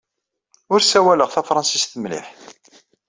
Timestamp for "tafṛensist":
1.31-1.93